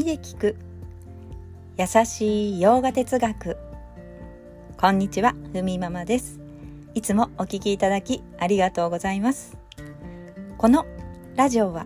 [0.00, 0.56] 耳で聞く。
[1.76, 3.58] 優しいヨガ哲学。
[4.78, 6.40] こんにちはふみママです。
[6.94, 9.58] いつもお聞きいただきありがとうございます。
[10.56, 10.86] この
[11.36, 11.84] ラジオは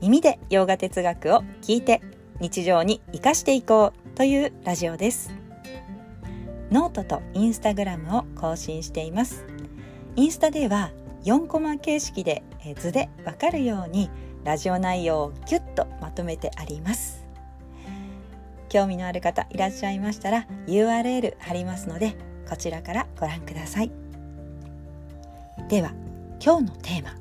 [0.00, 2.02] 耳でヨガ哲学を聞いて
[2.38, 5.34] 日常に生かしていこうというラジオです。
[6.70, 9.44] ノートとインスタグラムを更新しています。
[10.14, 10.92] インスタでは
[11.24, 12.44] 4コマ形式で
[12.76, 14.08] 図でわかるように
[14.44, 17.19] ラジオ内容をギュッとまとめてあります。
[18.70, 22.16] 興味のある方いらっしゃいましたら URL 貼りますので
[22.48, 23.92] こちらからご覧ください。
[25.68, 25.92] では
[26.42, 27.16] 今日のテーマ。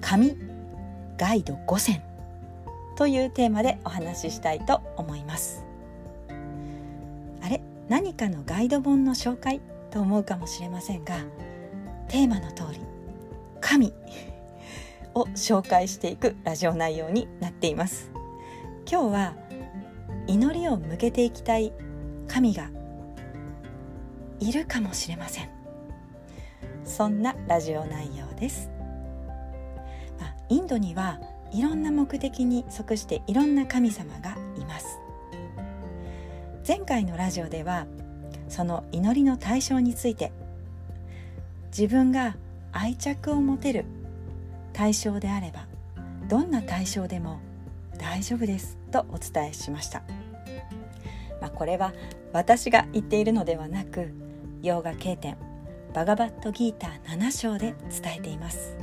[0.00, 0.36] 紙
[1.18, 2.02] ガイド5選。
[2.96, 5.64] というテーマでお話ししたいと思います。
[7.42, 9.60] あれ何かのガイド本の紹介
[9.90, 11.16] と思うかもしれませんが
[12.08, 12.80] テーマの通り
[13.60, 13.92] 神
[15.14, 18.10] を紹介していくラジオ内容になっています。
[18.90, 19.47] 今日は
[20.28, 21.72] 祈りを向けていきたい
[22.28, 22.70] 神が
[24.38, 25.50] いるかもしれません。
[26.84, 28.70] そんなラジオ内容です、
[30.18, 34.98] まあ、インドにはいろんな目的に即していろんな神様がいます。
[36.66, 37.86] 前回のラジオでは
[38.48, 40.32] その祈りの対象について
[41.70, 42.36] 自分が
[42.72, 43.86] 愛着を持てる
[44.74, 45.66] 対象であれば
[46.28, 47.40] どんな対象でも
[47.98, 50.02] 大丈夫ですとお伝えしました、
[51.40, 51.92] まあ、これは
[52.32, 54.12] 私が言っているのではなく
[54.62, 55.36] ヨーガ経典
[55.94, 58.76] バガバットギーター7章で伝えています。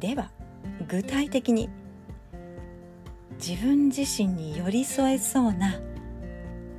[0.00, 0.30] では
[0.88, 1.70] 具体的に
[3.38, 5.80] 自分自身に寄り添えそうな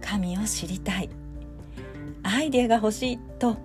[0.01, 1.09] 神を知りたい
[2.23, 3.57] アイデアが欲しいと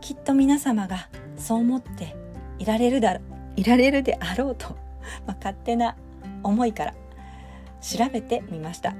[0.00, 2.16] きっと皆様がそう思って
[2.58, 3.20] いられるだ
[3.56, 4.70] いられるであろうと、
[5.26, 5.96] まあ、勝手な
[6.42, 6.94] 思いから
[7.80, 8.94] 調べてみました。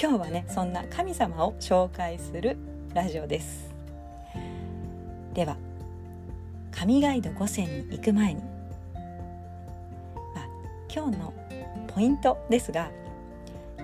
[0.00, 2.56] 今日はねそんな神様を紹介する
[2.94, 3.72] ラジオです。
[5.34, 5.56] では
[6.72, 8.42] 神ガイド5選に行く前に、
[10.34, 10.48] まあ、
[10.92, 11.32] 今日の
[11.88, 12.90] ポイントですが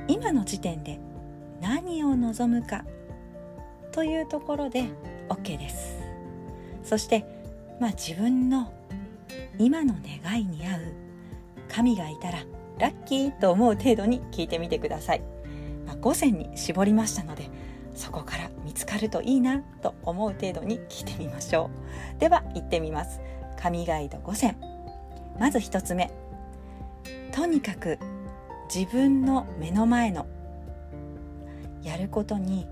[0.08, 0.98] 今の時点で
[1.60, 2.84] 何を望むか
[3.92, 4.84] というところで
[5.28, 6.00] OK です。
[6.82, 7.24] そして
[7.80, 8.72] まあ自分の
[9.58, 10.80] 今の願いに合う
[11.68, 12.40] 神がいたら
[12.78, 15.22] ラッキーと思う程度に聞いてみてください、
[16.00, 17.48] 5選に絞りましたので
[17.94, 21.70] そこから見つかるといいなと思う程度に聞いてみましょ
[22.16, 22.20] う。
[22.20, 23.20] では行ってみます。
[23.58, 24.56] 神ガイド5選
[25.38, 26.10] まず1つ目。
[27.32, 27.98] とにかく
[28.74, 30.26] 自分の目の前の
[31.82, 32.66] やることに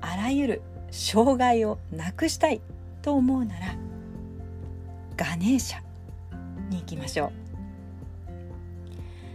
[0.00, 2.60] あらゆる障害をなくしたい
[3.02, 3.74] と思うなら
[5.16, 5.80] ガネーシャ
[6.68, 7.32] に行きましょう、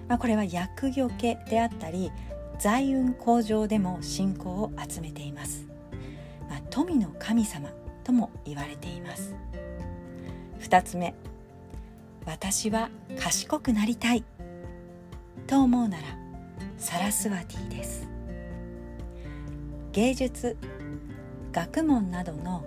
[0.10, 2.12] まあ、これは厄除けであったり
[2.60, 5.68] 財運向上でも信仰を集めています、
[6.50, 7.70] まあ、富の神様
[8.04, 9.36] とも言われています。
[10.60, 11.14] 2つ目
[12.26, 12.90] 私は
[13.20, 14.24] 賢くなりたい
[15.48, 16.04] と思うなら
[16.78, 18.08] サラスワティです。
[19.92, 20.58] 芸術
[21.52, 22.66] 学問などの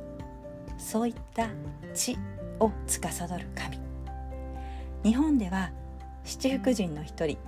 [0.78, 1.49] そういった
[1.94, 2.16] 知
[2.60, 3.78] を司る神。
[5.05, 5.72] 日本では
[6.25, 7.38] 七福神の一人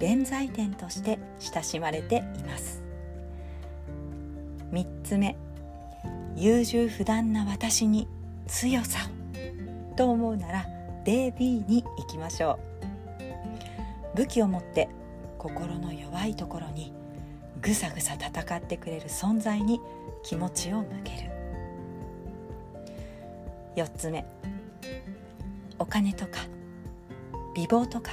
[0.00, 2.82] 弁財天として親しまれています。
[4.72, 5.36] 3つ目
[6.34, 8.08] 優柔不断な私に
[8.46, 8.98] 強さ
[9.96, 10.66] と思うなら
[11.04, 12.58] デービーに行きましょ
[14.14, 14.16] う。
[14.16, 14.88] 武器を持って
[15.38, 16.92] 心の弱いところに
[17.60, 19.80] ぐさぐさ戦ってくれる存在に
[20.22, 21.30] 気持ちを向ける。
[23.76, 24.24] 4つ目
[25.78, 26.40] お金とか
[27.54, 28.12] 美貌とか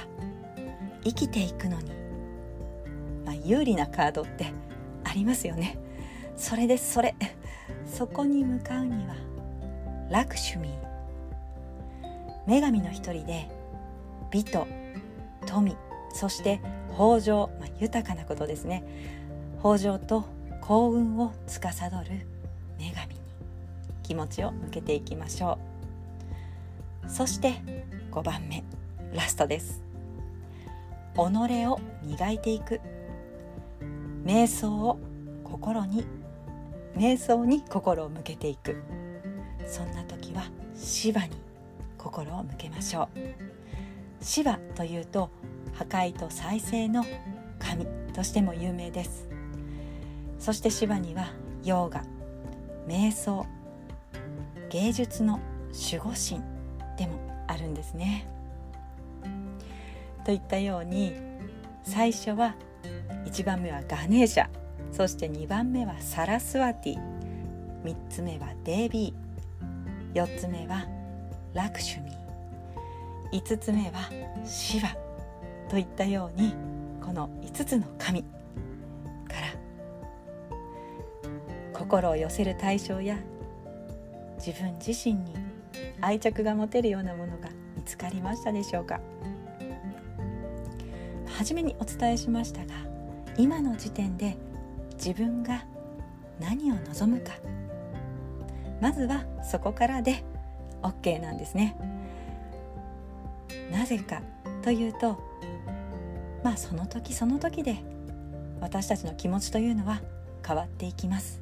[1.04, 1.90] 生きていくのに、
[3.24, 4.52] まあ、有利なカードって
[5.04, 5.78] ありますよね。
[6.36, 7.14] それですそれ
[7.84, 9.16] そこに向かうには
[10.08, 10.88] ラクシュミー
[12.46, 13.48] 女神の一人で
[14.30, 14.66] 美と
[15.46, 15.76] 富
[16.14, 16.60] そして
[16.90, 18.82] 豊穣、まあ、豊かなことですね。
[19.62, 20.24] 豊穣と
[20.60, 22.26] 幸運を司る
[22.78, 23.20] 女神に
[24.02, 25.58] 気持ちを向けていきましょ
[27.06, 27.10] う。
[27.10, 27.54] そして
[28.10, 28.64] 5番目
[29.12, 29.87] ラストです。
[31.18, 32.80] 己を磨いていく。
[34.24, 35.00] 瞑想を
[35.42, 36.06] 心に
[36.96, 38.76] 瞑想に心を向けていく。
[39.66, 40.44] そんな時は
[40.74, 41.30] 芝に
[41.96, 43.18] 心を向けましょう。
[44.20, 45.30] 芝というと
[45.74, 47.04] 破壊と再生の
[47.58, 49.28] 神としても有名です。
[50.38, 51.32] そして芝には
[51.64, 52.04] ヨーガ
[52.86, 53.44] 瞑想
[54.70, 56.40] 芸術の守護神
[56.96, 58.28] でもあるんですね。
[60.28, 61.14] といったように
[61.82, 62.54] 最初は
[63.24, 64.46] 1番目はガネーシャ
[64.92, 66.98] そして2番目はサラスワティ
[67.82, 70.86] 3つ目はデービー4つ目は
[71.54, 74.10] ラクシュミー5つ目は
[74.44, 74.96] シヴァ
[75.70, 76.54] といったように
[77.02, 78.28] この5つの神か
[79.40, 81.30] ら
[81.72, 83.18] 心を寄せる対象や
[84.36, 85.32] 自分自身に
[86.02, 89.00] 愛着が持てるようなものが見つかりましたでしょうか？
[91.38, 92.74] 初めにお伝えしましたが
[93.36, 94.36] 今の時点で
[94.94, 95.64] 自分が
[96.40, 97.30] 何を望むか。
[98.80, 100.24] まずはそこからで
[100.82, 101.76] OK なんですね。
[103.70, 104.20] なぜか
[104.62, 105.16] というと
[106.42, 107.76] まあその時その時で
[108.60, 110.00] 私たちの気持ちというのは
[110.44, 111.40] 変わっていきます。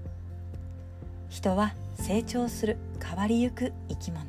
[1.31, 4.27] 人は成長する変わりゆく生き物。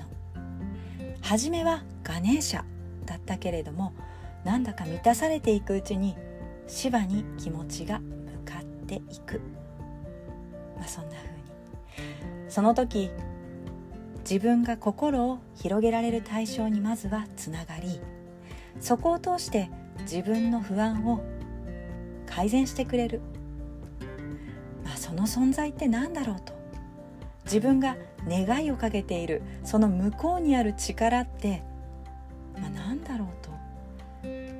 [1.21, 2.63] 初めはガネーシャ
[3.05, 3.91] だったけれども
[4.47, 6.15] なんだか満たされていくうちに
[6.67, 8.05] 芝に気持ちが向
[8.45, 9.41] かっていく、
[10.77, 11.35] まあ、そんな風に。
[12.47, 13.11] その時
[14.21, 17.99] 自分が心を広げられる対象にまずはつながり
[18.79, 19.69] そこを通して
[20.03, 21.21] 自分の不安を
[22.25, 23.19] 改善してくれる、
[24.85, 26.53] まあ、その存在って何だろうと。
[27.43, 31.63] 自分が願いをかけているその向こうにある力って、
[32.61, 33.56] まあ、何だろうと、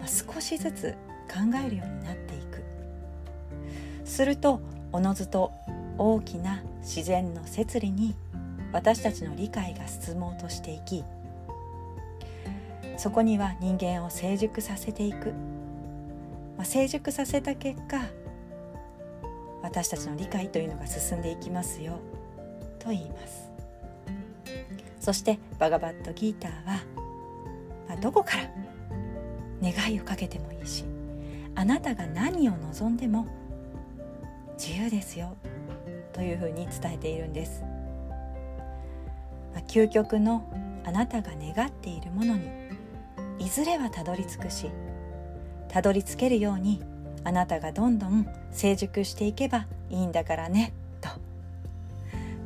[0.08, 0.92] 少しずつ
[1.28, 2.64] 考えるようになっていく。
[4.06, 4.62] すると
[4.92, 5.52] おのずと
[5.98, 8.16] 大きな自然の摂理に
[8.72, 11.04] 私たちの理解が進もうとしていき
[12.98, 15.34] そこには人間を成熟させていく、
[16.58, 18.00] まあ、成熟させた結果
[19.62, 22.00] 私たちの理解というのが進んでいきますよ
[22.80, 23.52] と言います。
[25.00, 26.80] そしてバガバットギーターは、
[27.88, 28.50] まあ、どこから
[29.62, 30.86] 願いをかけてもいいし
[31.56, 33.28] あなたが何を望んでも
[34.58, 35.36] 自由ですよ
[36.14, 37.62] というふうに伝えているんです、
[39.54, 40.48] まあ、究極の
[40.86, 42.48] あなたが願っているものに
[43.40, 44.68] いずれはたどり着くし
[45.70, 46.82] たどり着けるように
[47.24, 51.10] あなたがどんどん成熟していけばいいんだからねと。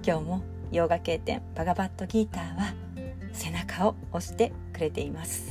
[0.04, 0.42] 今日も
[0.72, 2.74] ヨガ経典バガバットギーターは
[3.34, 5.51] 背中を押してくれています。